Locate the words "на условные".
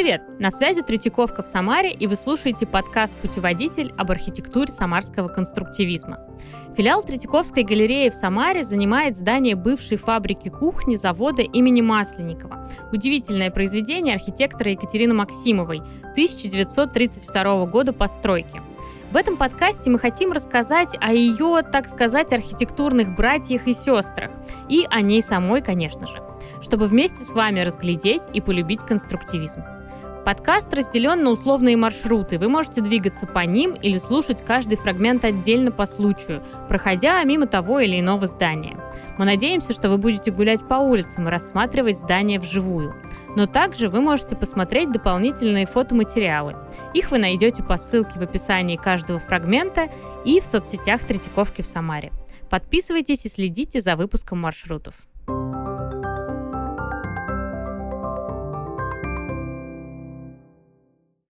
31.24-31.78